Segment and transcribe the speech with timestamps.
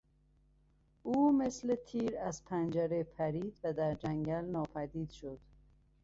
[1.03, 5.39] او مثل تیر از پنجره پرید و در جنگل ناپدید شد.